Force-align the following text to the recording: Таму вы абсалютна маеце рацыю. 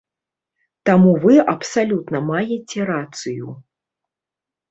Таму 0.89 1.11
вы 1.25 1.35
абсалютна 1.53 2.17
маеце 2.31 2.79
рацыю. 2.91 3.47